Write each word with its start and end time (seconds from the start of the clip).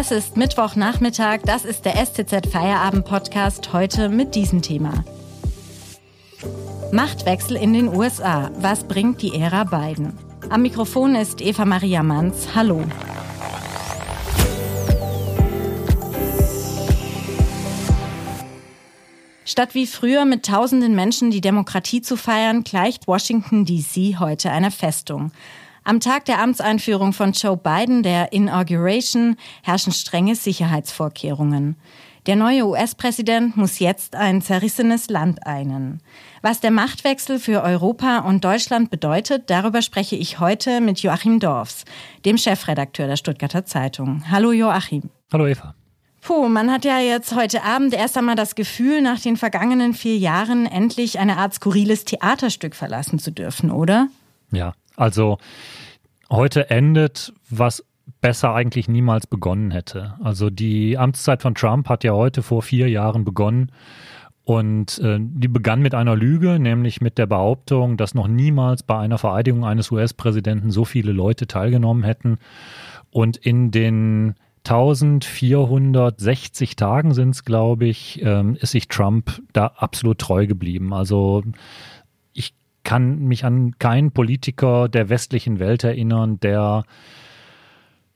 Es 0.00 0.10
ist 0.10 0.38
Mittwochnachmittag, 0.38 1.40
das 1.44 1.66
ist 1.66 1.84
der 1.84 1.94
STZ 1.94 2.50
Feierabend 2.50 3.04
Podcast 3.04 3.74
heute 3.74 4.08
mit 4.08 4.34
diesem 4.34 4.62
Thema. 4.62 5.04
Machtwechsel 6.90 7.58
in 7.58 7.74
den 7.74 7.94
USA. 7.94 8.50
Was 8.60 8.84
bringt 8.84 9.20
die 9.20 9.38
Ära 9.38 9.64
Biden? 9.64 10.18
Am 10.48 10.62
Mikrofon 10.62 11.16
ist 11.16 11.42
Eva 11.42 11.66
Maria 11.66 12.02
Manz. 12.02 12.48
Hallo. 12.54 12.82
Statt 19.44 19.74
wie 19.74 19.86
früher 19.86 20.24
mit 20.24 20.46
tausenden 20.46 20.94
Menschen 20.94 21.30
die 21.30 21.42
Demokratie 21.42 22.00
zu 22.00 22.16
feiern, 22.16 22.64
gleicht 22.64 23.06
Washington 23.06 23.66
DC 23.66 24.18
heute 24.18 24.50
einer 24.50 24.70
Festung. 24.70 25.30
Am 25.82 25.98
Tag 25.98 26.26
der 26.26 26.40
Amtseinführung 26.40 27.12
von 27.12 27.32
Joe 27.32 27.56
Biden, 27.56 28.02
der 28.02 28.32
Inauguration, 28.32 29.36
herrschen 29.62 29.92
strenge 29.92 30.36
Sicherheitsvorkehrungen. 30.36 31.76
Der 32.26 32.36
neue 32.36 32.66
US-Präsident 32.66 33.56
muss 33.56 33.78
jetzt 33.78 34.14
ein 34.14 34.42
zerrissenes 34.42 35.08
Land 35.08 35.46
einen. 35.46 36.02
Was 36.42 36.60
der 36.60 36.70
Machtwechsel 36.70 37.38
für 37.38 37.62
Europa 37.62 38.18
und 38.18 38.44
Deutschland 38.44 38.90
bedeutet, 38.90 39.48
darüber 39.48 39.80
spreche 39.80 40.16
ich 40.16 40.38
heute 40.38 40.82
mit 40.82 41.00
Joachim 41.00 41.40
Dorfs, 41.40 41.86
dem 42.26 42.36
Chefredakteur 42.36 43.06
der 43.06 43.16
Stuttgarter 43.16 43.64
Zeitung. 43.64 44.24
Hallo 44.30 44.52
Joachim. 44.52 45.08
Hallo 45.32 45.46
Eva. 45.46 45.74
Puh, 46.20 46.48
man 46.48 46.70
hat 46.70 46.84
ja 46.84 46.98
jetzt 46.98 47.34
heute 47.34 47.64
Abend 47.64 47.94
erst 47.94 48.18
einmal 48.18 48.36
das 48.36 48.54
Gefühl, 48.54 49.00
nach 49.00 49.18
den 49.18 49.38
vergangenen 49.38 49.94
vier 49.94 50.18
Jahren 50.18 50.66
endlich 50.66 51.18
eine 51.18 51.38
Art 51.38 51.54
skurriles 51.54 52.04
Theaterstück 52.04 52.76
verlassen 52.76 53.18
zu 53.18 53.32
dürfen, 53.32 53.70
oder? 53.70 54.08
Ja, 54.52 54.74
also 54.96 55.38
heute 56.30 56.70
endet, 56.70 57.32
was 57.48 57.84
besser 58.20 58.54
eigentlich 58.54 58.88
niemals 58.88 59.26
begonnen 59.26 59.70
hätte. 59.70 60.14
Also 60.22 60.50
die 60.50 60.98
Amtszeit 60.98 61.42
von 61.42 61.54
Trump 61.54 61.88
hat 61.88 62.04
ja 62.04 62.12
heute 62.12 62.42
vor 62.42 62.62
vier 62.62 62.88
Jahren 62.88 63.24
begonnen. 63.24 63.72
Und 64.44 64.98
äh, 64.98 65.18
die 65.20 65.48
begann 65.48 65.80
mit 65.80 65.94
einer 65.94 66.16
Lüge, 66.16 66.58
nämlich 66.58 67.00
mit 67.00 67.18
der 67.18 67.26
Behauptung, 67.26 67.96
dass 67.96 68.14
noch 68.14 68.26
niemals 68.26 68.82
bei 68.82 68.98
einer 68.98 69.18
Vereidigung 69.18 69.64
eines 69.64 69.92
US-Präsidenten 69.92 70.70
so 70.70 70.84
viele 70.84 71.12
Leute 71.12 71.46
teilgenommen 71.46 72.02
hätten. 72.02 72.38
Und 73.10 73.36
in 73.36 73.70
den 73.70 74.34
1460 74.64 76.76
Tagen 76.76 77.14
sind 77.14 77.30
es, 77.30 77.44
glaube 77.44 77.86
ich, 77.86 78.20
ähm, 78.22 78.56
ist 78.60 78.72
sich 78.72 78.88
Trump 78.88 79.40
da 79.52 79.72
absolut 79.76 80.18
treu 80.18 80.46
geblieben. 80.46 80.92
Also 80.92 81.42
kann 82.84 83.20
mich 83.20 83.44
an 83.44 83.78
keinen 83.78 84.10
Politiker 84.10 84.88
der 84.88 85.08
westlichen 85.08 85.58
Welt 85.58 85.84
erinnern, 85.84 86.40
der 86.40 86.84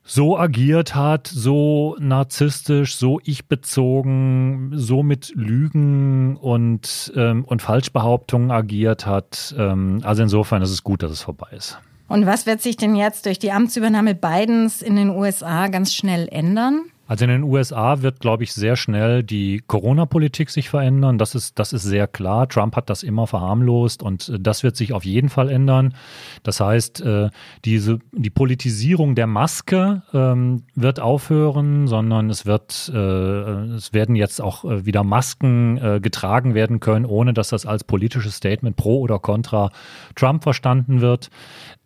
so 0.05 0.39
agiert 0.39 0.95
hat, 0.95 1.27
so 1.27 1.97
narzisstisch, 1.99 2.97
so 2.97 3.21
ich-bezogen, 3.25 4.73
so 4.75 5.03
mit 5.03 5.33
Lügen 5.35 6.37
und, 6.37 7.13
ähm, 7.17 7.45
und 7.45 7.63
Falschbehauptungen 7.63 8.51
agiert 8.51 9.07
hat. 9.07 9.55
Ähm, 9.59 10.01
also 10.05 10.23
insofern 10.23 10.61
ist 10.61 10.71
es 10.71 10.85
gut, 10.85 11.03
dass 11.03 11.11
es 11.11 11.23
vorbei 11.23 11.49
ist. 11.53 11.79
Und 12.07 12.27
was 12.27 12.45
wird 12.45 12.61
sich 12.61 12.77
denn 12.77 12.97
jetzt 12.97 13.25
durch 13.25 13.39
die 13.39 13.51
Amtsübernahme 13.51 14.15
Bidens 14.15 14.83
in 14.83 14.97
den 14.97 15.09
USA 15.09 15.69
ganz 15.69 15.95
schnell 15.95 16.29
ändern? 16.31 16.83
Also 17.07 17.25
in 17.25 17.31
den 17.31 17.43
USA 17.43 18.01
wird, 18.01 18.21
glaube 18.21 18.45
ich, 18.45 18.55
sehr 18.55 18.77
schnell 18.77 19.23
die 19.23 19.63
Corona-Politik 19.67 20.49
sich 20.49 20.71
verändern. 20.71 21.19
Das 21.19 21.35
ist, 21.35 21.59
das 21.59 21.73
ist 21.73 21.83
sehr 21.83 22.07
klar. 22.07 22.49
Trump 22.49 22.77
hat 22.77 22.89
das 22.89 23.03
immer 23.03 23.27
verharmlost 23.27 24.03
und 24.03 24.29
äh, 24.29 24.39
das 24.41 24.63
wird 24.63 24.77
sich 24.77 24.93
auf 24.93 25.05
jeden 25.05 25.29
Fall 25.29 25.51
ändern. 25.51 25.95
Das 26.43 26.61
heißt, 26.61 27.03
äh, 27.03 27.29
diese, 27.65 27.99
die 28.13 28.31
Politisierung 28.31 29.15
der 29.15 29.27
Maske 29.27 30.03
ähm, 30.15 30.63
wird 30.75 30.99
aufhören, 30.99 31.89
sondern 31.89 32.31
es 32.31 32.47
wird, 32.47 32.91
äh, 32.95 32.99
es 32.99 33.93
werden 33.93 34.17
jetzt 34.17 34.41
auch 34.41 34.65
wieder 34.65 35.05
Masken 35.05 36.01
getragen 36.01 36.55
werden 36.55 36.81
können, 36.81 37.05
ohne 37.05 37.35
dass 37.35 37.49
das 37.49 37.67
als 37.67 37.85
politisches 37.85 38.37
Statement 38.37 38.77
pro 38.77 39.01
oder 39.01 39.19
contra 39.19 39.71
Trump 40.15 40.43
verstanden 40.43 41.01
wird. 41.01 41.31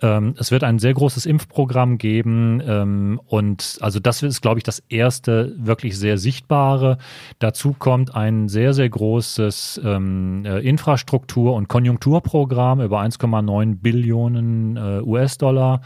Ähm, 0.00 0.34
es 0.38 0.50
wird 0.50 0.64
ein 0.64 0.78
sehr 0.78 0.94
großes 0.94 1.26
Impfprogramm 1.26 1.98
geben 1.98 2.62
ähm, 2.64 3.20
und 3.26 3.78
also 3.80 3.98
das 3.98 4.22
ist, 4.22 4.42
glaube 4.42 4.60
ich, 4.60 4.64
das 4.64 4.82
erste 4.88 5.54
wirklich 5.58 5.98
sehr 5.98 6.18
sichtbare. 6.18 6.98
Dazu 7.38 7.74
kommt 7.76 8.14
ein 8.14 8.48
sehr, 8.48 8.74
sehr 8.74 8.88
großes 8.88 9.80
ähm, 9.84 10.44
äh, 10.44 10.60
Infrastruktur- 10.60 11.54
und 11.54 11.68
Konjunkturprogramm 11.68 12.80
über 12.80 13.00
1,9 13.00 13.76
Billionen 13.80 14.76
äh, 14.76 15.00
US-Dollar 15.02 15.80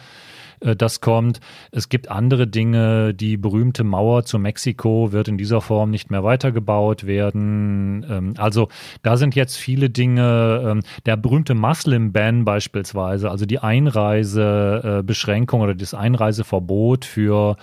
äh, 0.62 0.76
das 0.76 1.00
kommt. 1.00 1.40
Es 1.70 1.88
gibt 1.88 2.10
andere 2.10 2.46
Dinge. 2.46 3.14
Die 3.14 3.36
berühmte 3.36 3.84
Mauer 3.84 4.24
zu 4.24 4.38
Mexiko 4.38 5.12
wird 5.12 5.28
in 5.28 5.38
dieser 5.38 5.60
Form 5.60 5.90
nicht 5.90 6.10
mehr 6.10 6.24
weitergebaut 6.24 7.06
werden. 7.06 8.06
Ähm, 8.08 8.34
also 8.38 8.68
da 9.02 9.16
sind 9.16 9.34
jetzt 9.34 9.56
viele 9.56 9.90
Dinge. 9.90 10.62
Ähm, 10.64 10.82
der 11.06 11.16
berühmte 11.16 11.54
Muslim-Ban 11.54 12.44
beispielsweise, 12.44 13.30
also 13.30 13.46
die 13.46 13.58
Einreisebeschränkung 13.58 15.60
oder 15.60 15.74
das 15.74 15.94
Einreiseverbot 15.94 17.04
für 17.04 17.56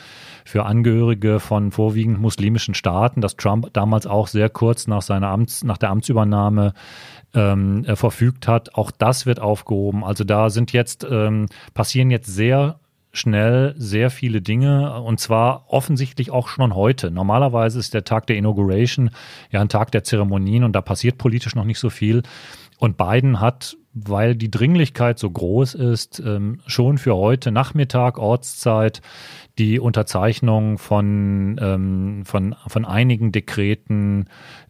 für 0.46 0.66
Angehörige 0.66 1.40
von 1.40 1.72
vorwiegend 1.72 2.20
muslimischen 2.20 2.74
Staaten, 2.74 3.22
das 3.22 3.36
Trump 3.36 3.72
damals 3.74 4.08
auch 4.08 4.28
sehr 4.28 4.50
kurz 4.50 4.88
nach 4.88 5.04
seiner 5.04 5.28
Amts, 5.28 5.64
nach 5.64 5.78
der 5.78 5.92
Amtsübernahme 5.92 6.74
ähm, 7.34 7.84
äh, 7.86 7.96
verfügt 7.96 8.48
hat. 8.48 8.76
Auch 8.76 8.92
das 8.92 9.26
wird 9.26 9.40
aufgehoben. 9.40 10.04
Also 10.04 10.24
da 10.24 10.50
sind 10.50 10.74
jetzt 10.74 11.06
ähm, 11.10 11.48
passieren 11.74 12.10
jetzt 12.10 12.28
sehr 12.28 12.80
schnell 13.12 13.74
sehr 13.78 14.10
viele 14.10 14.42
Dinge 14.42 15.02
und 15.02 15.20
zwar 15.20 15.66
offensichtlich 15.68 16.32
auch 16.32 16.48
schon 16.48 16.76
heute. 16.76 17.12
Normalerweise 17.12 17.80
ist 17.80 17.94
der 17.94 18.04
Tag 18.04 18.28
der 18.28 18.38
Inauguration 18.38 19.10
ja 19.52 19.62
ein 19.62 19.70
Tag 19.70 19.92
der 19.92 20.04
Zeremonien 20.04 20.64
und 20.64 20.74
da 20.74 20.82
passiert 20.82 21.18
politisch 21.18 21.56
noch 21.56 21.66
nicht 21.66 21.80
so 21.80 21.90
viel. 21.90 22.24
Und 22.78 22.98
Biden 22.98 23.42
hat, 23.42 23.76
weil 23.94 24.36
die 24.36 24.52
Dringlichkeit 24.52 25.20
so 25.20 25.30
groß 25.30 25.74
ist, 25.74 26.22
ähm, 26.26 26.62
schon 26.66 26.98
für 26.98 27.16
heute 27.16 27.52
Nachmittag 27.52 28.18
Ortszeit 28.18 29.02
die 29.58 29.80
Unterzeichnung 29.80 30.78
von, 30.78 31.60
ähm, 31.62 32.22
von, 32.26 32.56
von 32.68 32.86
einigen 32.86 33.32
Dekreten 33.32 34.30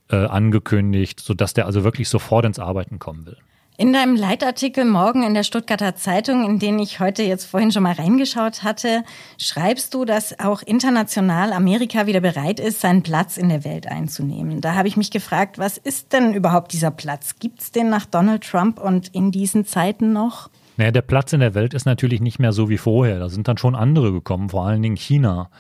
äh, 0.09 0.15
angekündigt, 0.15 1.19
sodass 1.19 1.53
der 1.53 1.67
also 1.67 1.83
wirklich 1.83 2.09
sofort 2.09 2.45
ins 2.45 2.57
Arbeiten 2.57 2.97
kommen 2.97 3.25
will. 3.25 3.37
In 3.79 3.93
deinem 3.93 4.17
Leitartikel 4.17 4.83
morgen 4.83 5.23
in 5.23 5.33
der 5.33 5.43
Stuttgarter 5.43 5.95
Zeitung, 5.95 6.43
in 6.43 6.59
den 6.59 6.79
ich 6.79 6.99
heute 6.99 7.23
jetzt 7.23 7.45
vorhin 7.45 7.71
schon 7.71 7.83
mal 7.83 7.93
reingeschaut 7.93 8.61
hatte, 8.61 9.05
schreibst 9.37 9.93
du, 9.93 10.03
dass 10.03 10.37
auch 10.37 10.61
international 10.63 11.53
Amerika 11.53 12.05
wieder 12.05 12.19
bereit 12.19 12.59
ist, 12.59 12.81
seinen 12.81 13.03
Platz 13.03 13.37
in 13.37 13.47
der 13.47 13.63
Welt 13.63 13.87
einzunehmen. 13.87 14.59
Da 14.59 14.75
habe 14.75 14.89
ich 14.89 14.97
mich 14.97 15.11
gefragt, 15.11 15.59
was 15.59 15.77
ist 15.77 16.11
denn 16.11 16.33
überhaupt 16.33 16.73
dieser 16.73 16.91
Platz? 16.91 17.35
Gibt 17.39 17.61
es 17.61 17.71
den 17.71 17.89
nach 17.89 18.05
Donald 18.05 18.43
Trump 18.43 18.81
und 18.81 19.15
in 19.15 19.31
diesen 19.31 19.63
Zeiten 19.63 20.11
noch? 20.11 20.49
Naja, 20.75 20.91
der 20.91 21.01
Platz 21.01 21.31
in 21.31 21.39
der 21.39 21.53
Welt 21.53 21.73
ist 21.73 21.85
natürlich 21.85 22.19
nicht 22.19 22.37
mehr 22.37 22.51
so 22.51 22.67
wie 22.67 22.77
vorher. 22.77 23.17
Da 23.19 23.29
sind 23.29 23.47
dann 23.47 23.57
schon 23.57 23.75
andere 23.75 24.11
gekommen, 24.11 24.49
vor 24.49 24.65
allen 24.65 24.81
Dingen 24.81 24.97
China. 24.97 25.51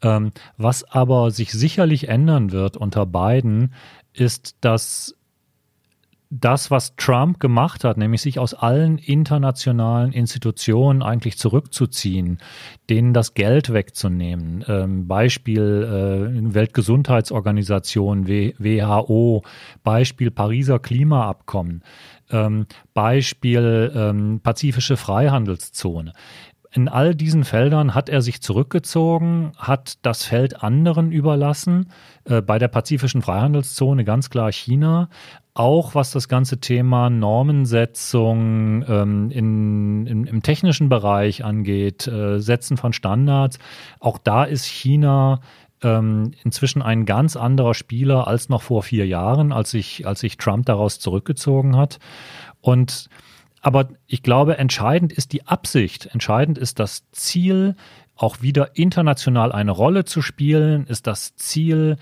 Ähm, 0.00 0.30
was 0.56 0.82
aber 0.84 1.30
sich 1.30 1.52
sicherlich 1.52 2.08
ändern 2.08 2.52
wird 2.52 2.78
unter 2.78 3.04
Biden, 3.04 3.74
ist, 4.14 4.56
dass 4.62 5.15
das, 6.30 6.70
was 6.70 6.96
Trump 6.96 7.38
gemacht 7.38 7.84
hat, 7.84 7.96
nämlich 7.98 8.20
sich 8.20 8.38
aus 8.38 8.52
allen 8.52 8.98
internationalen 8.98 10.12
Institutionen 10.12 11.02
eigentlich 11.02 11.38
zurückzuziehen, 11.38 12.38
denen 12.90 13.12
das 13.12 13.34
Geld 13.34 13.72
wegzunehmen. 13.72 14.64
Ähm, 14.66 15.06
Beispiel 15.06 16.42
äh, 16.42 16.54
Weltgesundheitsorganisation, 16.54 18.26
WHO, 18.26 19.44
Beispiel 19.84 20.30
Pariser 20.30 20.80
Klimaabkommen, 20.80 21.84
ähm, 22.30 22.66
Beispiel 22.92 23.92
ähm, 23.94 24.40
Pazifische 24.42 24.96
Freihandelszone. 24.96 26.12
In 26.72 26.88
all 26.88 27.14
diesen 27.14 27.44
Feldern 27.44 27.94
hat 27.94 28.08
er 28.08 28.22
sich 28.22 28.42
zurückgezogen, 28.42 29.52
hat 29.56 29.98
das 30.02 30.24
Feld 30.24 30.62
anderen 30.62 31.12
überlassen. 31.12 31.90
Äh, 32.24 32.42
bei 32.42 32.58
der 32.58 32.68
pazifischen 32.68 33.22
Freihandelszone 33.22 34.04
ganz 34.04 34.30
klar 34.30 34.52
China. 34.52 35.08
Auch 35.54 35.94
was 35.94 36.10
das 36.10 36.28
ganze 36.28 36.58
Thema 36.60 37.08
Normensetzung 37.08 38.84
ähm, 38.86 39.30
in, 39.30 40.06
in, 40.06 40.24
im 40.26 40.42
technischen 40.42 40.88
Bereich 40.88 41.44
angeht, 41.44 42.06
äh, 42.06 42.40
Setzen 42.40 42.76
von 42.76 42.92
Standards. 42.92 43.58
Auch 44.00 44.18
da 44.18 44.44
ist 44.44 44.66
China 44.66 45.40
ähm, 45.82 46.32
inzwischen 46.44 46.82
ein 46.82 47.06
ganz 47.06 47.36
anderer 47.36 47.74
Spieler 47.74 48.26
als 48.26 48.48
noch 48.48 48.62
vor 48.62 48.82
vier 48.82 49.06
Jahren, 49.06 49.52
als 49.52 49.70
sich, 49.70 50.06
als 50.06 50.20
sich 50.20 50.36
Trump 50.36 50.66
daraus 50.66 50.98
zurückgezogen 50.98 51.76
hat. 51.76 51.98
Und 52.60 53.08
aber 53.66 53.88
ich 54.06 54.22
glaube, 54.22 54.58
entscheidend 54.58 55.12
ist 55.12 55.32
die 55.32 55.48
Absicht, 55.48 56.06
entscheidend 56.12 56.56
ist 56.56 56.78
das 56.78 57.10
Ziel, 57.10 57.74
auch 58.14 58.40
wieder 58.40 58.76
international 58.76 59.50
eine 59.50 59.72
Rolle 59.72 60.04
zu 60.04 60.22
spielen, 60.22 60.86
ist 60.86 61.08
das 61.08 61.34
Ziel, 61.34 61.96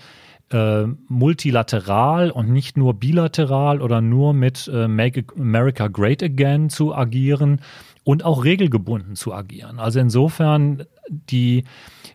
äh, 0.51 0.83
multilateral 1.07 2.29
und 2.29 2.51
nicht 2.51 2.77
nur 2.77 2.93
bilateral 2.93 3.81
oder 3.81 3.99
nur 3.99 4.35
mit 4.35 4.69
äh, 4.71 4.87
Make 4.87 5.25
America 5.35 5.87
Great 5.87 6.21
Again 6.21 6.69
zu 6.69 6.93
agieren 6.93 7.61
und 8.05 8.23
auch 8.23 8.45
regelgebunden 8.45 9.15
zu 9.15 9.33
agieren. 9.33 9.79
Also 9.79 9.99
insofern 9.99 10.85
die 11.09 11.65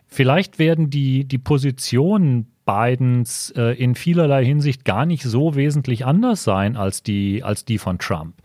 vielleicht 0.07 0.57
werden 0.57 0.89
die 0.89 1.25
die 1.25 1.37
Positionen 1.37 2.47
Bidens 2.65 3.53
äh, 3.55 3.75
in 3.77 3.95
vielerlei 3.95 4.45
Hinsicht 4.45 4.85
gar 4.85 5.05
nicht 5.05 5.23
so 5.23 5.55
wesentlich 5.55 6.05
anders 6.05 6.43
sein 6.43 6.77
als 6.77 7.03
die 7.03 7.43
als 7.43 7.65
die 7.65 7.77
von 7.77 7.99
Trump. 7.99 8.35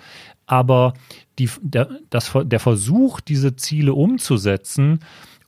Aber 0.47 0.95
die, 1.39 1.51
der, 1.61 1.89
das, 2.11 2.33
der 2.45 2.61
Versuch, 2.61 3.21
diese 3.21 3.57
Ziele 3.57 3.95
umzusetzen, 3.95 5.01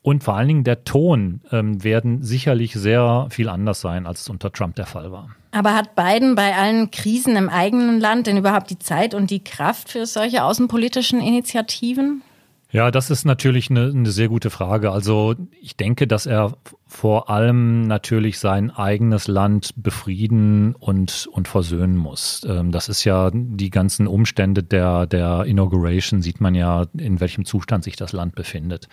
und 0.09 0.25
vor 0.25 0.35
allen 0.35 0.49
Dingen 0.49 0.65
der 0.65 0.85
Ton 0.85 1.41
ähm, 1.53 1.85
werden 1.85 2.23
sicherlich 2.23 2.73
sehr 2.73 3.27
viel 3.31 3.49
anders 3.51 3.83
sein, 3.83 4.07
als 4.07 4.23
es 4.23 4.29
unter 4.31 4.51
Trump 4.51 4.75
der 4.77 4.87
Fall 4.87 5.13
war. 5.13 5.29
Aber 5.51 5.75
hat 5.75 5.95
Biden 5.95 6.35
bei 6.35 6.55
allen 6.55 6.91
Krisen 6.91 7.37
im 7.37 7.51
eigenen 7.51 8.01
Land 8.01 8.27
denn 8.27 8.39
überhaupt 8.39 8.71
die 8.71 8.79
Zeit 8.79 9.13
und 9.13 9.31
die 9.31 9.45
Kraft 9.45 9.91
für 9.91 10.07
solche 10.07 10.45
außenpolitischen 10.45 11.21
Initiativen? 11.21 12.23
Ja, 12.71 12.91
das 12.91 13.09
ist 13.09 13.25
natürlich 13.25 13.71
eine, 13.71 13.87
eine, 13.87 14.11
sehr 14.11 14.29
gute 14.29 14.51
Frage. 14.51 14.93
Also 14.93 15.35
ich 15.59 15.79
denke, 15.79 16.07
dass 16.07 16.27
er 16.27 16.53
vor 16.87 17.31
allem 17.31 17.87
natürlich 17.87 18.39
sein 18.39 18.71
eigenes 18.71 19.27
Land 19.27 19.73
befrieden 19.77 20.75
und, 20.75 21.29
und 21.33 21.49
versöhnen 21.49 21.97
muss. 21.97 22.47
Ähm, 22.47 22.71
das 22.71 22.91
ist 22.91 23.05
ja 23.05 23.31
die 23.33 23.71
ganzen 23.71 24.07
Umstände 24.07 24.63
der, 24.63 25.07
der 25.07 25.45
Inauguration, 25.47 26.21
sieht 26.21 26.43
man 26.43 26.55
ja, 26.55 26.85
in 26.99 27.21
welchem 27.21 27.47
Zustand 27.47 27.85
sich 27.85 27.97
das 27.97 28.13
Land 28.13 28.35
befindet. 28.35 28.89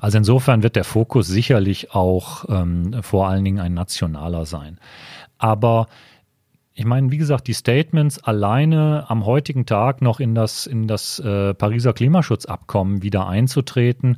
Also 0.00 0.18
insofern 0.18 0.64
wird 0.64 0.74
der 0.74 0.84
Fokus 0.84 1.28
sicherlich 1.28 1.94
auch 1.94 2.46
ähm, 2.48 3.00
vor 3.02 3.28
allen 3.28 3.44
Dingen 3.44 3.60
ein 3.60 3.74
nationaler 3.74 4.44
sein. 4.44 4.80
Aber 5.38 5.86
ich 6.80 6.86
meine, 6.86 7.10
wie 7.10 7.18
gesagt, 7.18 7.46
die 7.46 7.52
Statements 7.52 8.24
alleine 8.24 9.04
am 9.08 9.26
heutigen 9.26 9.66
Tag 9.66 10.00
noch 10.00 10.18
in 10.18 10.34
das, 10.34 10.66
in 10.66 10.86
das 10.88 11.18
äh, 11.18 11.52
Pariser 11.52 11.92
Klimaschutzabkommen 11.92 13.02
wieder 13.02 13.28
einzutreten, 13.28 14.16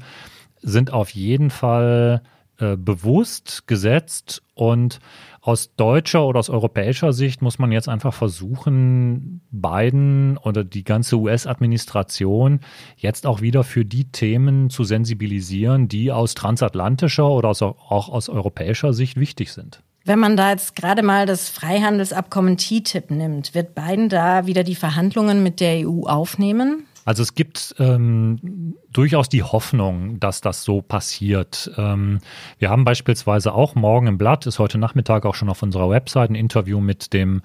sind 0.60 0.92
auf 0.92 1.10
jeden 1.10 1.50
Fall 1.50 2.22
äh, 2.58 2.76
bewusst 2.76 3.66
gesetzt 3.66 4.44
und 4.54 5.00
aus 5.40 5.74
deutscher 5.74 6.24
oder 6.24 6.38
aus 6.38 6.50
europäischer 6.50 7.12
Sicht 7.12 7.42
muss 7.42 7.58
man 7.58 7.72
jetzt 7.72 7.88
einfach 7.88 8.14
versuchen, 8.14 9.40
Biden 9.50 10.36
oder 10.36 10.62
die 10.62 10.84
ganze 10.84 11.16
US-Administration 11.16 12.60
jetzt 12.96 13.26
auch 13.26 13.40
wieder 13.40 13.64
für 13.64 13.84
die 13.84 14.04
Themen 14.12 14.70
zu 14.70 14.84
sensibilisieren, 14.84 15.88
die 15.88 16.12
aus 16.12 16.34
transatlantischer 16.34 17.28
oder 17.28 17.48
aus, 17.48 17.60
auch 17.60 18.08
aus 18.08 18.28
europäischer 18.28 18.92
Sicht 18.92 19.18
wichtig 19.18 19.50
sind. 19.52 19.82
Wenn 20.04 20.18
man 20.18 20.36
da 20.36 20.50
jetzt 20.50 20.74
gerade 20.74 21.02
mal 21.02 21.26
das 21.26 21.48
Freihandelsabkommen 21.48 22.56
TTIP 22.56 23.10
nimmt, 23.10 23.54
wird 23.54 23.74
Biden 23.74 24.08
da 24.08 24.46
wieder 24.46 24.64
die 24.64 24.74
Verhandlungen 24.74 25.42
mit 25.42 25.60
der 25.60 25.88
EU 25.88 26.06
aufnehmen? 26.06 26.86
Also 27.04 27.22
es 27.22 27.34
gibt 27.34 27.74
ähm, 27.78 28.74
durchaus 28.92 29.28
die 29.28 29.42
Hoffnung, 29.42 30.20
dass 30.20 30.40
das 30.40 30.62
so 30.62 30.82
passiert. 30.82 31.70
Ähm, 31.76 32.20
wir 32.58 32.70
haben 32.70 32.84
beispielsweise 32.84 33.54
auch 33.54 33.74
morgen 33.74 34.06
im 34.06 34.18
Blatt, 34.18 34.46
ist 34.46 34.60
heute 34.60 34.78
Nachmittag 34.78 35.24
auch 35.24 35.34
schon 35.34 35.48
auf 35.48 35.62
unserer 35.62 35.90
Website 35.90 36.30
ein 36.30 36.36
Interview 36.36 36.80
mit 36.80 37.12
dem 37.12 37.42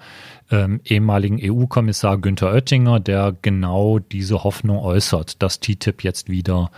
ähm, 0.50 0.80
ehemaligen 0.84 1.40
EU-Kommissar 1.42 2.18
Günther 2.18 2.52
Oettinger, 2.52 3.00
der 3.00 3.34
genau 3.42 3.98
diese 3.98 4.44
Hoffnung 4.44 4.78
äußert, 4.78 5.42
dass 5.42 5.58
TTIP 5.58 6.04
jetzt 6.04 6.28
wieder 6.28 6.70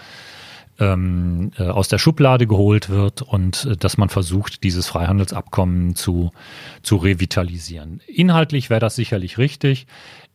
ähm, 0.81 1.53
äh, 1.59 1.65
aus 1.65 1.89
der 1.89 1.99
Schublade 1.99 2.47
geholt 2.47 2.89
wird 2.89 3.23
und 3.23 3.67
äh, 3.67 3.77
dass 3.77 3.99
man 3.99 4.09
versucht, 4.09 4.65
dieses 4.65 4.89
Freihandelsabkommen 4.89 5.95
zu, 5.95 6.31
zu 6.83 6.97
revitalisieren. 6.97 8.01
Inhaltlich 8.07 8.71
wäre 8.71 8.81
das 8.81 8.97
sicherlich 8.97 9.39
richtig. 9.39 9.87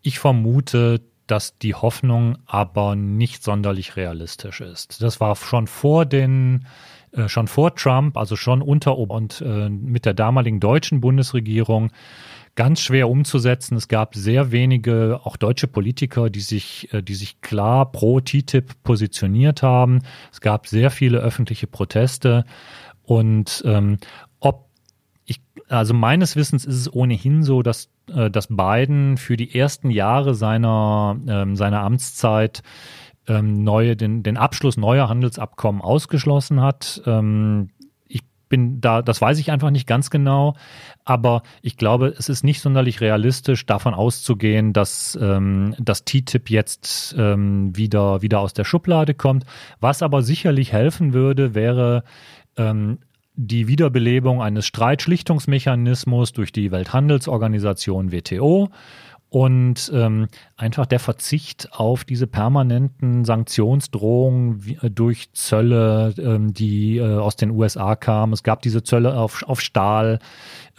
Ich 0.01 0.19
vermute, 0.19 1.01
dass 1.27 1.57
die 1.57 1.73
Hoffnung 1.73 2.37
aber 2.45 2.95
nicht 2.95 3.43
sonderlich 3.43 3.95
realistisch 3.95 4.61
ist. 4.61 5.01
Das 5.01 5.19
war 5.19 5.35
schon 5.35 5.65
vor 5.65 6.05
den 6.05 6.67
äh, 7.11 7.27
schon 7.27 7.47
vor 7.47 7.75
Trump, 7.75 8.17
also 8.17 8.35
schon 8.35 8.61
unter 8.61 8.97
und 8.97 9.41
äh, 9.41 9.69
mit 9.69 10.05
der 10.05 10.13
damaligen 10.13 10.59
deutschen 10.59 11.01
Bundesregierung 11.01 11.91
ganz 12.55 12.79
schwer 12.81 13.09
umzusetzen. 13.09 13.75
Es 13.75 13.87
gab 13.87 14.15
sehr 14.15 14.51
wenige, 14.51 15.19
auch 15.23 15.37
deutsche 15.37 15.67
Politiker, 15.67 16.29
die 16.29 16.39
sich, 16.39 16.91
äh, 16.93 17.01
die 17.01 17.15
sich 17.15 17.41
klar 17.41 17.91
pro 17.91 18.21
TTIP 18.21 18.83
positioniert 18.83 19.61
haben. 19.61 20.01
Es 20.31 20.41
gab 20.41 20.67
sehr 20.67 20.89
viele 20.89 21.19
öffentliche 21.19 21.67
Proteste 21.67 22.45
und 23.03 23.61
ähm, 23.65 23.97
ob 24.39 24.69
ich, 25.25 25.41
also 25.67 25.93
meines 25.93 26.35
Wissens 26.35 26.65
ist 26.65 26.75
es 26.75 26.93
ohnehin 26.93 27.43
so, 27.43 27.61
dass 27.61 27.89
äh, 28.13 28.29
dass 28.29 28.47
Biden 28.47 29.17
für 29.17 29.37
die 29.37 29.57
ersten 29.57 29.89
Jahre 29.89 30.35
seiner 30.35 31.17
ähm, 31.27 31.55
seiner 31.55 31.81
Amtszeit 31.81 32.63
ähm, 33.27 33.63
neue, 33.63 33.95
den, 33.95 34.23
den 34.23 34.37
Abschluss 34.37 34.77
neuer 34.77 35.09
Handelsabkommen 35.09 35.81
ausgeschlossen 35.81 36.61
hat. 36.61 37.01
Ähm, 37.05 37.69
bin 38.49 38.81
da, 38.81 39.01
das 39.01 39.21
weiß 39.21 39.39
ich 39.39 39.51
einfach 39.51 39.71
nicht 39.71 39.87
ganz 39.87 40.09
genau, 40.09 40.55
aber 41.03 41.43
ich 41.61 41.77
glaube, 41.77 42.13
es 42.17 42.29
ist 42.29 42.43
nicht 42.43 42.61
sonderlich 42.61 43.01
realistisch, 43.01 43.65
davon 43.65 43.93
auszugehen, 43.93 44.73
dass 44.73 45.17
ähm, 45.21 45.75
das 45.79 46.05
TTIP 46.05 46.49
jetzt 46.49 47.15
ähm, 47.17 47.75
wieder, 47.75 48.21
wieder 48.21 48.39
aus 48.39 48.53
der 48.53 48.63
Schublade 48.63 49.13
kommt. 49.13 49.45
Was 49.79 50.01
aber 50.01 50.21
sicherlich 50.21 50.73
helfen 50.73 51.13
würde, 51.13 51.55
wäre 51.55 52.03
ähm, 52.57 52.99
die 53.35 53.67
Wiederbelebung 53.67 54.41
eines 54.41 54.65
Streitschlichtungsmechanismus 54.65 56.31
durch 56.31 56.51
die 56.51 56.71
Welthandelsorganisation 56.71 58.11
WTO 58.11 58.69
und 59.35 59.91
ähm, 59.93 60.29
einfach 60.55 60.85
der 60.85 61.01
Verzicht 61.01 61.67
auf 61.73 62.05
diese 62.05 62.25
permanenten 62.25 63.25
Sanktionsdrohungen 63.25 64.77
äh, 64.81 64.89
durch 64.89 65.33
Zölle, 65.33 66.13
ähm, 66.17 66.53
die 66.53 66.99
äh, 66.99 67.17
aus 67.17 67.35
den 67.35 67.51
USA 67.51 67.97
kamen. 67.97 68.31
Es 68.31 68.43
gab 68.43 68.61
diese 68.61 68.81
Zölle 68.81 69.17
auf, 69.17 69.43
auf 69.43 69.59
Stahl, 69.59 70.19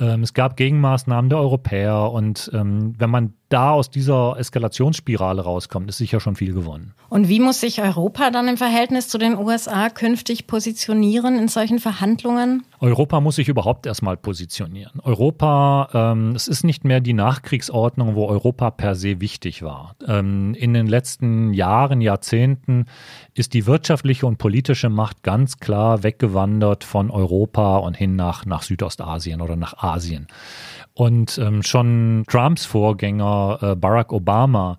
ähm, 0.01 0.23
es 0.23 0.33
gab 0.33 0.57
Gegenmaßnahmen 0.57 1.29
der 1.29 1.39
Europäer 1.39 2.11
und 2.11 2.51
ähm, 2.55 2.95
wenn 2.97 3.11
man 3.11 3.35
da 3.49 3.71
aus 3.71 3.91
dieser 3.91 4.37
Eskalationsspirale 4.39 5.43
rauskommt, 5.43 5.89
ist 5.89 5.99
sicher 5.99 6.21
schon 6.21 6.37
viel 6.37 6.53
gewonnen. 6.53 6.95
Und 7.09 7.29
wie 7.29 7.39
muss 7.39 7.61
sich 7.61 7.81
Europa 7.81 8.31
dann 8.31 8.49
im 8.49 8.57
Verhältnis 8.57 9.09
zu 9.09 9.19
den 9.19 9.37
USA 9.37 9.89
künftig 9.89 10.47
positionieren 10.47 11.39
in 11.39 11.49
solchen 11.49 11.79
Verhandlungen? 11.79 12.65
Europa 12.81 13.21
muss 13.21 13.37
sich 13.37 13.49
überhaupt 13.49 13.87
erstmal 13.87 14.17
positionieren. 14.17 15.01
Europa, 15.03 15.89
ähm, 15.95 16.35
es 16.35 16.49
ist 16.49 16.65
nicht 16.65 16.85
mehr 16.85 17.01
die 17.01 17.13
Nachkriegsordnung, 17.13 18.17
wo 18.17 18.27
Europa 18.27 18.71
per 18.71 18.95
se 18.95 19.21
wichtig 19.21 19.63
war. 19.63 19.95
Ähm, 20.07 20.55
in 20.55 20.75
den 20.75 20.87
letzten 20.87 21.53
Jahren, 21.53 22.01
Jahrzehnten 22.01 22.87
ist 23.35 23.55
die 23.55 23.67
wirtschaftliche 23.67 24.27
und 24.27 24.39
politische 24.39 24.89
Macht 24.89 25.23
ganz 25.23 25.59
klar 25.59 26.03
weggewandert 26.03 26.85
von 26.85 27.11
Europa 27.11 27.77
und 27.79 27.97
hin 27.97 28.17
nach, 28.17 28.45
nach 28.45 28.63
Südostasien 28.63 29.41
oder 29.41 29.57
nach 29.57 29.79
Asien. 29.79 30.27
Und 30.97 31.37
ähm, 31.37 31.63
schon 31.63 32.25
Trumps 32.27 32.65
Vorgänger 32.65 33.59
äh, 33.61 33.75
Barack 33.77 34.15
Obama 34.15 34.79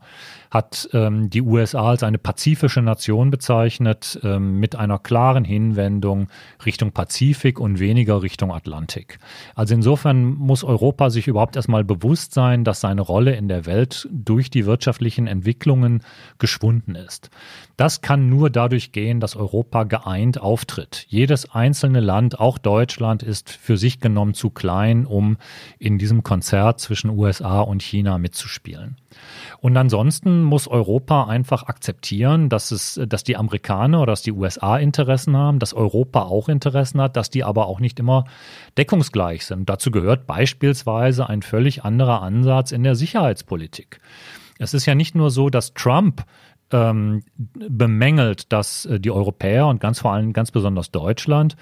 hat 0.58 0.90
ähm, 0.94 1.30
die 1.30 1.44
USA 1.44 1.90
als 1.90 2.02
eine 2.02 2.18
pazifische 2.18 2.82
Nation 2.82 3.30
bezeichnet, 3.30 4.20
ähm, 4.24 4.60
mit 4.60 4.76
einer 4.76 4.98
klaren 4.98 5.46
Hinwendung 5.46 6.30
Richtung 6.66 6.92
Pazifik 6.92 7.60
und 7.60 7.80
weniger 7.80 8.24
Richtung 8.24 8.52
Atlantik. 8.52 9.20
Also 9.54 9.76
insofern 9.76 10.26
muss 10.26 10.64
Europa 10.64 11.12
sich 11.12 11.28
überhaupt 11.28 11.56
erstmal 11.56 11.84
bewusst 11.84 12.34
sein, 12.34 12.64
dass 12.64 12.82
seine 12.82 13.02
Rolle 13.02 13.36
in 13.36 13.48
der 13.48 13.68
Welt 13.68 14.10
durch 14.12 14.50
die 14.50 14.66
wirtschaftlichen 14.66 15.28
Entwicklungen 15.28 16.02
geschwunden 16.40 16.96
ist. 16.96 17.30
Das 17.78 18.02
kann 18.02 18.28
nur 18.28 18.50
dadurch 18.50 18.92
gehen, 18.92 19.20
dass 19.20 19.36
Europa 19.36 19.84
geeint 19.84 20.42
auftritt. 20.42 21.06
Jedes 21.10 21.52
einzelne 21.52 22.00
Land, 22.00 22.40
auch 22.40 22.58
Deutschland, 22.58 23.22
ist 23.22 23.52
für 23.52 23.78
sich 23.78 24.00
genommen 24.00 24.34
zu 24.34 24.50
klein, 24.50 25.06
um 25.06 25.38
in 25.78 26.00
diesem 26.00 26.24
Konzert 26.24 26.80
zwischen 26.80 27.12
USA 27.12 27.62
und 27.62 27.84
China 27.84 28.18
mitzuspielen. 28.18 28.98
Und 29.60 29.78
ansonsten 29.78 30.44
muss 30.48 30.68
Europa 30.68 31.26
einfach 31.26 31.64
akzeptieren, 31.64 32.50
dass 32.50 32.72
es, 32.72 33.00
dass 33.08 33.24
die 33.24 33.38
Amerikaner 33.38 34.02
oder 34.02 34.14
dass 34.14 34.22
die 34.22 34.32
USA 34.32 34.78
Interessen 34.78 35.38
haben, 35.38 35.60
dass 35.60 35.74
Europa 35.74 36.24
auch 36.24 36.50
Interessen 36.50 37.00
hat, 37.02 37.16
dass 37.16 37.30
die 37.30 37.44
aber 37.44 37.68
auch 37.68 37.80
nicht 37.80 38.00
immer 38.00 38.26
deckungsgleich 38.78 39.46
sind. 39.46 39.70
Dazu 39.70 39.92
gehört 39.92 40.26
beispielsweise 40.26 41.30
ein 41.30 41.42
völlig 41.42 41.84
anderer 41.84 42.22
Ansatz 42.22 42.72
in 42.72 42.84
der 42.84 42.96
Sicherheitspolitik. 42.96 44.00
Es 44.60 44.74
ist 44.74 44.86
ja 44.86 44.96
nicht 44.96 45.16
nur 45.16 45.30
so, 45.30 45.50
dass 45.50 45.74
Trump 45.74 46.24
ähm, 46.72 47.24
bemängelt, 47.36 48.52
dass 48.52 48.86
äh, 48.86 49.00
die 49.00 49.12
Europäer 49.12 49.68
und 49.68 49.80
ganz 49.80 50.00
vor 50.00 50.14
allem 50.14 50.34
ganz 50.34 50.52
besonders 50.52 50.92
Deutschland 50.92 51.56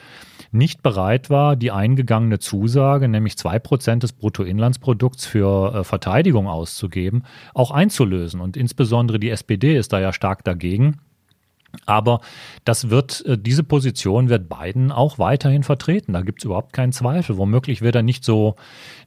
nicht 0.55 0.81
bereit 0.81 1.29
war, 1.29 1.55
die 1.55 1.71
eingegangene 1.71 2.39
Zusage, 2.39 3.07
nämlich 3.07 3.37
zwei 3.37 3.59
Prozent 3.59 4.03
des 4.03 4.13
Bruttoinlandsprodukts 4.13 5.25
für 5.25 5.75
äh, 5.75 5.83
Verteidigung 5.83 6.47
auszugeben, 6.47 7.23
auch 7.53 7.71
einzulösen. 7.71 8.41
Und 8.41 8.57
insbesondere 8.57 9.19
die 9.19 9.29
SPD 9.29 9.77
ist 9.77 9.93
da 9.93 9.99
ja 9.99 10.13
stark 10.13 10.43
dagegen. 10.43 10.99
Aber 11.85 12.21
das 12.63 12.89
wird, 12.89 13.25
äh, 13.25 13.37
diese 13.37 13.63
Position 13.63 14.29
wird 14.29 14.49
Biden 14.49 14.91
auch 14.91 15.19
weiterhin 15.19 15.63
vertreten. 15.63 16.13
Da 16.13 16.21
gibt 16.21 16.39
es 16.39 16.45
überhaupt 16.45 16.73
keinen 16.73 16.91
Zweifel. 16.91 17.37
Womöglich 17.37 17.81
wird 17.81 17.95
er 17.95 18.03
nicht 18.03 18.23
so, 18.23 18.55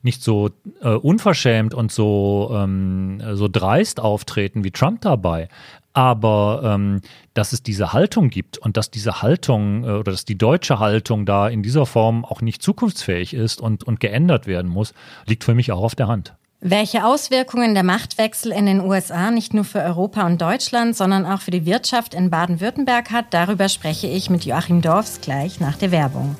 nicht 0.03 0.23
so 0.23 0.51
äh, 0.83 0.91
unverschämt 0.91 1.75
und 1.75 1.93
so, 1.93 2.51
ähm, 2.55 3.23
so 3.33 3.49
dreist 3.49 4.01
auftreten 4.01 4.65
wie 4.65 4.71
Trump 4.71 5.01
dabei. 5.03 5.49
Aber 5.93 6.61
ähm, 6.65 7.01
dass 7.35 7.53
es 7.53 7.63
diese 7.63 7.93
Haltung 7.93 8.31
gibt 8.31 8.57
und 8.59 8.77
dass 8.77 8.91
diese 8.91 9.21
Haltung 9.23 9.85
äh, 9.85 9.89
oder 9.89 10.13
dass 10.13 10.25
die 10.25 10.39
deutsche 10.39 10.79
Haltung 10.79 11.27
da 11.27 11.49
in 11.49 11.63
dieser 11.63 11.87
Form 11.87 12.25
auch 12.25 12.41
nicht 12.41 12.63
zukunftsfähig 12.63 13.35
ist 13.35 13.61
und, 13.61 13.83
und 13.85 13.99
geändert 13.99 14.47
werden 14.47 14.71
muss, 14.71 14.95
liegt 15.27 15.43
für 15.43 15.55
mich 15.55 15.73
auch 15.73 15.83
auf 15.83 15.95
der 15.97 16.07
Hand. 16.07 16.38
Welche 16.61 17.05
Auswirkungen 17.05 17.75
der 17.75 17.85
Machtwechsel 17.85 18.51
in 18.51 18.67
den 18.67 18.81
USA 18.81 19.31
nicht 19.31 19.55
nur 19.55 19.63
für 19.63 19.81
Europa 19.81 20.27
und 20.27 20.43
Deutschland, 20.43 20.97
sondern 20.97 21.25
auch 21.25 21.41
für 21.41 21.53
die 21.53 21.67
Wirtschaft 21.67 22.15
in 22.15 22.31
Baden-Württemberg 22.31 23.13
hat, 23.13 23.27
darüber 23.31 23.69
spreche 23.69 24.09
ich 24.09 24.29
mit 24.29 24.45
Joachim 24.45 24.83
Dorfs 24.83 25.21
gleich 25.21 25.61
nach 25.61 25.77
der 25.77 25.93
Werbung. 25.93 26.35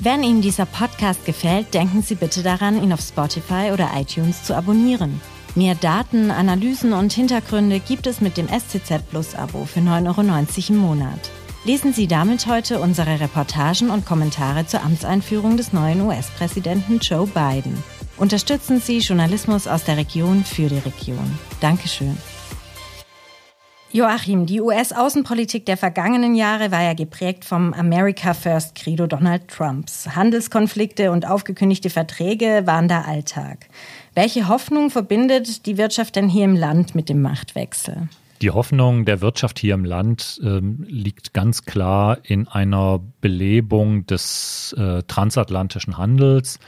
Wenn 0.00 0.24
Ihnen 0.24 0.42
dieser 0.42 0.66
Podcast 0.66 1.24
gefällt, 1.24 1.72
denken 1.72 2.02
Sie 2.02 2.16
bitte 2.16 2.42
daran, 2.42 2.82
ihn 2.82 2.92
auf 2.92 3.02
Spotify 3.02 3.70
oder 3.72 3.90
iTunes 3.94 4.42
zu 4.42 4.56
abonnieren. 4.56 5.20
Mehr 5.54 5.76
Daten, 5.76 6.32
Analysen 6.32 6.92
und 6.92 7.12
Hintergründe 7.12 7.78
gibt 7.78 8.08
es 8.08 8.20
mit 8.20 8.36
dem 8.36 8.48
SCZ 8.48 9.08
Plus 9.10 9.36
Abo 9.36 9.64
für 9.64 9.80
9,90 9.80 10.08
Euro 10.08 10.22
im 10.70 10.76
Monat. 10.76 11.30
Lesen 11.62 11.92
Sie 11.92 12.06
damit 12.06 12.46
heute 12.46 12.80
unsere 12.80 13.20
Reportagen 13.20 13.90
und 13.90 14.06
Kommentare 14.06 14.64
zur 14.64 14.82
Amtseinführung 14.82 15.58
des 15.58 15.74
neuen 15.74 16.00
US-Präsidenten 16.00 17.00
Joe 17.00 17.26
Biden. 17.26 17.76
Unterstützen 18.16 18.80
Sie 18.80 19.00
Journalismus 19.00 19.68
aus 19.68 19.84
der 19.84 19.98
Region 19.98 20.42
für 20.42 20.68
die 20.68 20.78
Region. 20.78 21.38
Dankeschön. 21.60 22.16
Joachim, 23.92 24.46
die 24.46 24.62
US-Außenpolitik 24.62 25.66
der 25.66 25.76
vergangenen 25.76 26.34
Jahre 26.34 26.70
war 26.70 26.82
ja 26.82 26.94
geprägt 26.94 27.44
vom 27.44 27.74
America 27.74 28.32
First 28.32 28.74
Credo 28.74 29.06
Donald 29.06 29.48
Trumps. 29.48 30.08
Handelskonflikte 30.16 31.10
und 31.10 31.28
aufgekündigte 31.28 31.90
Verträge 31.90 32.62
waren 32.64 32.88
da 32.88 33.02
Alltag. 33.02 33.66
Welche 34.14 34.48
Hoffnung 34.48 34.88
verbindet 34.88 35.66
die 35.66 35.76
Wirtschaft 35.76 36.16
denn 36.16 36.30
hier 36.30 36.46
im 36.46 36.56
Land 36.56 36.94
mit 36.94 37.10
dem 37.10 37.20
Machtwechsel? 37.20 38.08
Die 38.42 38.50
Hoffnung 38.50 39.04
der 39.04 39.20
Wirtschaft 39.20 39.58
hier 39.58 39.74
im 39.74 39.84
Land 39.84 40.40
ähm, 40.42 40.84
liegt 40.88 41.34
ganz 41.34 41.64
klar 41.66 42.18
in 42.22 42.48
einer 42.48 43.00
Belebung 43.20 44.06
des 44.06 44.74
äh, 44.78 45.02
transatlantischen 45.02 45.98
Handels. 45.98 46.58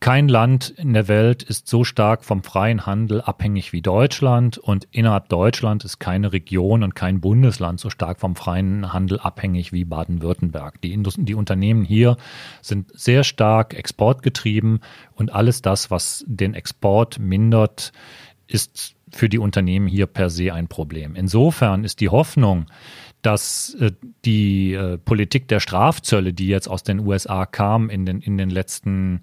Kein 0.00 0.28
Land 0.28 0.70
in 0.70 0.92
der 0.92 1.08
Welt 1.08 1.42
ist 1.42 1.66
so 1.66 1.82
stark 1.82 2.24
vom 2.24 2.44
freien 2.44 2.86
Handel 2.86 3.20
abhängig 3.20 3.72
wie 3.72 3.82
Deutschland 3.82 4.56
und 4.56 4.86
innerhalb 4.92 5.28
Deutschland 5.28 5.84
ist 5.84 5.98
keine 5.98 6.32
Region 6.32 6.84
und 6.84 6.94
kein 6.94 7.20
Bundesland 7.20 7.80
so 7.80 7.90
stark 7.90 8.20
vom 8.20 8.36
freien 8.36 8.92
Handel 8.92 9.18
abhängig 9.18 9.72
wie 9.72 9.84
Baden-Württemberg. 9.84 10.80
Die, 10.82 11.02
die 11.02 11.34
Unternehmen 11.34 11.82
hier 11.84 12.16
sind 12.62 12.96
sehr 12.96 13.24
stark 13.24 13.74
exportgetrieben 13.74 14.80
und 15.16 15.32
alles 15.32 15.62
das, 15.62 15.90
was 15.90 16.24
den 16.28 16.54
Export 16.54 17.18
mindert, 17.18 17.92
ist 18.48 18.96
für 19.12 19.28
die 19.28 19.38
Unternehmen 19.38 19.86
hier 19.86 20.06
per 20.06 20.30
se 20.30 20.52
ein 20.52 20.68
Problem. 20.68 21.14
Insofern 21.14 21.84
ist 21.84 22.00
die 22.00 22.08
Hoffnung, 22.08 22.66
dass 23.22 23.74
äh, 23.74 23.92
die 24.24 24.74
äh, 24.74 24.98
Politik 24.98 25.48
der 25.48 25.60
Strafzölle, 25.60 26.32
die 26.32 26.48
jetzt 26.48 26.68
aus 26.68 26.82
den 26.82 27.00
USA 27.00 27.46
kam 27.46 27.90
in 27.90 28.06
den, 28.06 28.20
in 28.20 28.36
den 28.38 28.50
letzten 28.50 29.22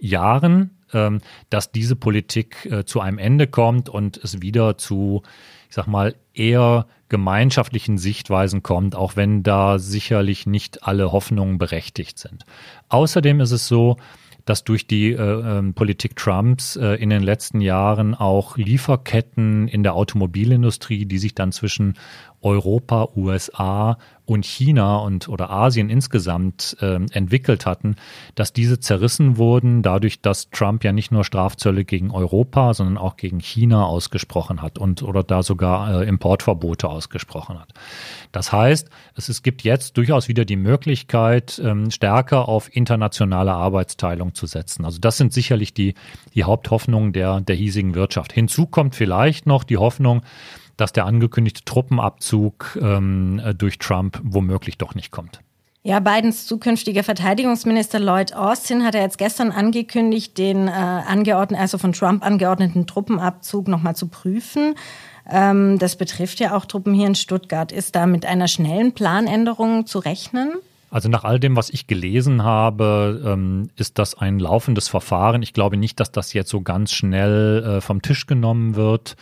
Jahren, 0.00 0.70
ähm, 0.92 1.20
dass 1.50 1.72
diese 1.72 1.96
Politik 1.96 2.66
äh, 2.66 2.84
zu 2.84 3.00
einem 3.00 3.18
Ende 3.18 3.46
kommt 3.46 3.88
und 3.88 4.16
es 4.18 4.42
wieder 4.42 4.78
zu, 4.78 5.22
ich 5.68 5.74
sag 5.74 5.86
mal, 5.86 6.14
eher 6.34 6.86
gemeinschaftlichen 7.08 7.98
Sichtweisen 7.98 8.62
kommt, 8.62 8.94
auch 8.94 9.16
wenn 9.16 9.42
da 9.42 9.78
sicherlich 9.78 10.46
nicht 10.46 10.84
alle 10.84 11.12
Hoffnungen 11.12 11.58
berechtigt 11.58 12.18
sind. 12.18 12.44
Außerdem 12.88 13.40
ist 13.40 13.50
es 13.50 13.68
so, 13.68 13.96
dass 14.44 14.64
durch 14.64 14.86
die 14.86 15.12
äh, 15.12 15.58
äh, 15.58 15.72
Politik 15.72 16.16
Trumps 16.16 16.76
äh, 16.76 16.94
in 16.94 17.10
den 17.10 17.22
letzten 17.22 17.60
Jahren 17.60 18.14
auch 18.14 18.56
Lieferketten 18.56 19.68
in 19.68 19.82
der 19.82 19.94
Automobilindustrie, 19.94 21.06
die 21.06 21.18
sich 21.18 21.34
dann 21.34 21.52
zwischen 21.52 21.94
Europa, 22.42 23.08
USA 23.16 23.98
und 24.30 24.46
China 24.46 24.98
und 24.98 25.28
oder 25.28 25.50
Asien 25.50 25.90
insgesamt 25.90 26.76
äh, 26.80 27.00
entwickelt 27.10 27.66
hatten, 27.66 27.96
dass 28.36 28.52
diese 28.52 28.78
zerrissen 28.78 29.38
wurden, 29.38 29.82
dadurch, 29.82 30.20
dass 30.20 30.50
Trump 30.50 30.84
ja 30.84 30.92
nicht 30.92 31.10
nur 31.10 31.24
Strafzölle 31.24 31.84
gegen 31.84 32.12
Europa, 32.12 32.72
sondern 32.72 32.96
auch 32.96 33.16
gegen 33.16 33.40
China 33.40 33.84
ausgesprochen 33.84 34.62
hat 34.62 34.78
und 34.78 35.02
oder 35.02 35.24
da 35.24 35.42
sogar 35.42 36.02
äh, 36.02 36.08
Importverbote 36.08 36.88
ausgesprochen 36.88 37.58
hat. 37.58 37.74
Das 38.30 38.52
heißt, 38.52 38.88
es, 39.16 39.28
es 39.28 39.42
gibt 39.42 39.64
jetzt 39.64 39.96
durchaus 39.96 40.28
wieder 40.28 40.44
die 40.44 40.56
Möglichkeit, 40.56 41.60
ähm, 41.64 41.90
stärker 41.90 42.48
auf 42.48 42.74
internationale 42.74 43.52
Arbeitsteilung 43.52 44.34
zu 44.34 44.46
setzen. 44.46 44.84
Also 44.84 45.00
das 45.00 45.16
sind 45.16 45.32
sicherlich 45.32 45.74
die, 45.74 45.94
die 46.34 46.44
Haupthoffnungen 46.44 47.12
der, 47.12 47.40
der 47.40 47.56
hiesigen 47.56 47.96
Wirtschaft. 47.96 48.32
Hinzu 48.32 48.66
kommt 48.66 48.94
vielleicht 48.94 49.46
noch 49.46 49.64
die 49.64 49.76
Hoffnung, 49.76 50.22
dass 50.80 50.92
der 50.92 51.06
angekündigte 51.06 51.64
Truppenabzug 51.64 52.78
ähm, 52.80 53.40
durch 53.56 53.78
Trump 53.78 54.20
womöglich 54.22 54.78
doch 54.78 54.94
nicht 54.94 55.10
kommt. 55.10 55.40
Ja, 55.82 55.98
Bidens 55.98 56.46
zukünftiger 56.46 57.02
Verteidigungsminister 57.02 57.98
Lloyd 58.00 58.34
Austin 58.34 58.84
hat 58.84 58.94
ja 58.94 59.00
jetzt 59.00 59.16
gestern 59.16 59.50
angekündigt, 59.50 60.36
den 60.36 60.68
äh, 60.68 60.70
angeordneten, 60.70 61.60
also 61.60 61.78
von 61.78 61.94
Trump 61.94 62.24
angeordneten 62.24 62.86
Truppenabzug 62.86 63.66
nochmal 63.66 63.96
zu 63.96 64.08
prüfen. 64.08 64.74
Ähm, 65.30 65.78
das 65.78 65.96
betrifft 65.96 66.38
ja 66.38 66.54
auch 66.54 66.66
Truppen 66.66 66.92
hier 66.92 67.06
in 67.06 67.14
Stuttgart. 67.14 67.72
Ist 67.72 67.96
da 67.96 68.06
mit 68.06 68.26
einer 68.26 68.46
schnellen 68.46 68.92
Planänderung 68.92 69.86
zu 69.86 70.00
rechnen? 70.00 70.52
Also 70.90 71.08
nach 71.08 71.24
all 71.24 71.38
dem, 71.38 71.56
was 71.56 71.70
ich 71.70 71.86
gelesen 71.86 72.42
habe, 72.42 73.22
ähm, 73.24 73.70
ist 73.76 73.98
das 73.98 74.16
ein 74.16 74.38
laufendes 74.38 74.88
Verfahren. 74.88 75.42
Ich 75.42 75.52
glaube 75.52 75.76
nicht, 75.76 76.00
dass 76.00 76.10
das 76.10 76.32
jetzt 76.32 76.50
so 76.50 76.60
ganz 76.60 76.92
schnell 76.92 77.64
äh, 77.64 77.80
vom 77.80 78.02
Tisch 78.02 78.26
genommen 78.26 78.74
wird 78.74 79.16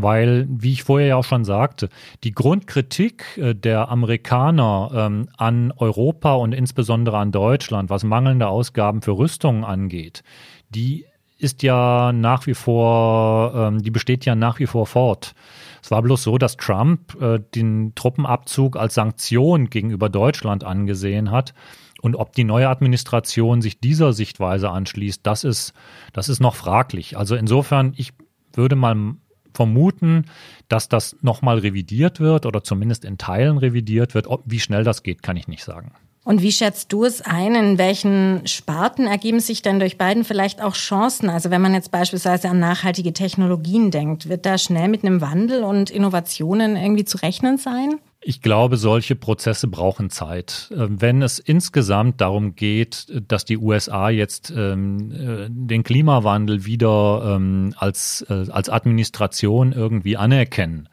weil, 0.00 0.46
wie 0.48 0.72
ich 0.72 0.84
vorher 0.84 1.08
ja 1.08 1.16
auch 1.16 1.24
schon 1.24 1.44
sagte, 1.44 1.88
die 2.24 2.32
Grundkritik 2.32 3.36
äh, 3.36 3.54
der 3.54 3.88
Amerikaner 3.88 4.90
ähm, 4.94 5.28
an 5.36 5.72
Europa 5.76 6.34
und 6.34 6.52
insbesondere 6.52 7.18
an 7.18 7.32
Deutschland, 7.32 7.90
was 7.90 8.04
mangelnde 8.04 8.48
Ausgaben 8.48 9.02
für 9.02 9.18
Rüstungen 9.18 9.64
angeht, 9.64 10.22
die 10.70 11.06
ist 11.38 11.62
ja 11.62 12.12
nach 12.12 12.46
wie 12.46 12.54
vor, 12.54 13.54
ähm, 13.54 13.82
die 13.82 13.90
besteht 13.90 14.24
ja 14.24 14.34
nach 14.34 14.58
wie 14.58 14.66
vor 14.66 14.86
fort. 14.86 15.34
Es 15.82 15.90
war 15.90 16.02
bloß 16.02 16.22
so, 16.22 16.36
dass 16.36 16.56
Trump 16.56 17.20
äh, 17.20 17.38
den 17.54 17.94
Truppenabzug 17.94 18.76
als 18.76 18.94
Sanktion 18.94 19.70
gegenüber 19.70 20.08
Deutschland 20.08 20.64
angesehen 20.64 21.30
hat. 21.30 21.54
Und 22.00 22.16
ob 22.16 22.32
die 22.32 22.44
neue 22.44 22.68
Administration 22.68 23.62
sich 23.62 23.80
dieser 23.80 24.12
Sichtweise 24.12 24.70
anschließt, 24.70 25.20
das 25.24 25.44
ist, 25.44 25.72
das 26.12 26.28
ist 26.28 26.40
noch 26.40 26.54
fraglich. 26.54 27.16
Also 27.16 27.34
insofern, 27.36 27.92
ich 27.96 28.12
würde 28.52 28.76
mal 28.76 29.14
vermuten, 29.54 30.26
dass 30.68 30.88
das 30.88 31.16
nochmal 31.22 31.58
revidiert 31.58 32.20
wird 32.20 32.46
oder 32.46 32.62
zumindest 32.62 33.04
in 33.04 33.18
Teilen 33.18 33.58
revidiert 33.58 34.14
wird. 34.14 34.26
Ob, 34.26 34.42
wie 34.46 34.60
schnell 34.60 34.84
das 34.84 35.02
geht, 35.02 35.22
kann 35.22 35.36
ich 35.36 35.48
nicht 35.48 35.64
sagen. 35.64 35.92
Und 36.28 36.42
wie 36.42 36.52
schätzt 36.52 36.92
du 36.92 37.06
es 37.06 37.22
ein? 37.22 37.54
In 37.54 37.78
welchen 37.78 38.46
Sparten 38.46 39.06
ergeben 39.06 39.40
sich 39.40 39.62
denn 39.62 39.80
durch 39.80 39.96
beiden 39.96 40.24
vielleicht 40.24 40.60
auch 40.60 40.74
Chancen? 40.74 41.30
Also 41.30 41.50
wenn 41.50 41.62
man 41.62 41.72
jetzt 41.72 41.90
beispielsweise 41.90 42.50
an 42.50 42.58
nachhaltige 42.60 43.14
Technologien 43.14 43.90
denkt, 43.90 44.28
wird 44.28 44.44
da 44.44 44.58
schnell 44.58 44.88
mit 44.88 45.04
einem 45.04 45.22
Wandel 45.22 45.64
und 45.64 45.88
Innovationen 45.88 46.76
irgendwie 46.76 47.06
zu 47.06 47.16
rechnen 47.16 47.56
sein? 47.56 47.94
Ich 48.20 48.42
glaube, 48.42 48.76
solche 48.76 49.16
Prozesse 49.16 49.68
brauchen 49.68 50.10
Zeit. 50.10 50.70
Ähm, 50.76 51.00
wenn 51.00 51.22
es 51.22 51.38
insgesamt 51.38 52.20
darum 52.20 52.56
geht, 52.56 53.06
dass 53.26 53.46
die 53.46 53.56
USA 53.56 54.10
jetzt 54.10 54.52
ähm, 54.54 55.10
äh, 55.10 55.46
den 55.48 55.82
Klimawandel 55.82 56.66
wieder 56.66 57.36
ähm, 57.36 57.72
als, 57.78 58.26
äh, 58.28 58.50
als 58.50 58.68
Administration 58.68 59.72
irgendwie 59.72 60.18
anerkennen, 60.18 60.90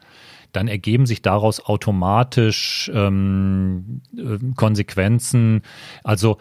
dann 0.56 0.68
ergeben 0.68 1.06
sich 1.06 1.22
daraus 1.22 1.64
automatisch 1.64 2.90
ähm, 2.94 4.00
äh, 4.16 4.38
Konsequenzen. 4.56 5.62
Also 6.02 6.38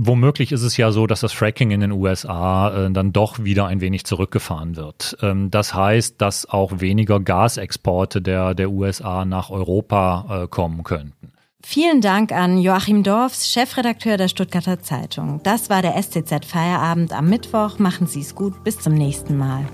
Womöglich 0.00 0.52
ist 0.52 0.62
es 0.62 0.76
ja 0.76 0.92
so, 0.92 1.08
dass 1.08 1.22
das 1.22 1.32
Fracking 1.32 1.72
in 1.72 1.80
den 1.80 1.90
USA 1.90 2.86
äh, 2.86 2.90
dann 2.92 3.12
doch 3.12 3.42
wieder 3.42 3.66
ein 3.66 3.80
wenig 3.80 4.04
zurückgefahren 4.04 4.76
wird. 4.76 5.16
Ähm, 5.22 5.50
das 5.50 5.74
heißt, 5.74 6.20
dass 6.20 6.48
auch 6.48 6.78
weniger 6.78 7.18
Gasexporte 7.18 8.22
der, 8.22 8.54
der 8.54 8.70
USA 8.70 9.24
nach 9.24 9.50
Europa 9.50 10.44
äh, 10.44 10.46
kommen 10.46 10.84
könnten. 10.84 11.32
Vielen 11.64 12.00
Dank 12.00 12.30
an 12.30 12.58
Joachim 12.58 13.02
Dorfs, 13.02 13.52
Chefredakteur 13.52 14.16
der 14.16 14.28
Stuttgarter 14.28 14.78
Zeitung. 14.78 15.40
Das 15.42 15.68
war 15.68 15.82
der 15.82 16.00
STZ 16.00 16.44
Feierabend 16.44 17.12
am 17.12 17.28
Mittwoch. 17.28 17.80
Machen 17.80 18.06
Sie 18.06 18.20
es 18.20 18.36
gut. 18.36 18.62
Bis 18.62 18.78
zum 18.78 18.94
nächsten 18.94 19.36
Mal. 19.36 19.64